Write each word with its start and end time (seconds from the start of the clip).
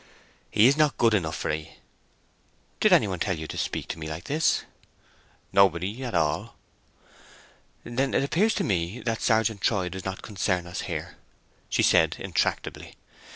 "He 0.49 0.65
is 0.65 0.77
not 0.77 0.97
good 0.97 1.13
enough 1.13 1.35
for 1.35 1.51
'ee." 1.51 1.75
"Did 2.79 2.91
any 2.91 3.07
one 3.07 3.19
tell 3.19 3.37
you 3.37 3.45
to 3.45 3.55
speak 3.55 3.87
to 3.89 3.99
me 3.99 4.07
like 4.07 4.23
this?" 4.23 4.63
"Nobody 5.53 6.03
at 6.03 6.15
all." 6.15 6.55
"Then 7.83 8.15
it 8.15 8.23
appears 8.23 8.55
to 8.55 8.63
me 8.63 8.99
that 9.01 9.21
Sergeant 9.21 9.61
Troy 9.61 9.89
does 9.89 10.03
not 10.03 10.23
concern 10.23 10.65
us 10.65 10.81
here," 10.89 11.17
she 11.69 11.83
said, 11.83 12.15
intractably. 12.17 12.95